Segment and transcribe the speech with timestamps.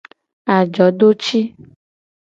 [0.55, 1.39] Ajodoci.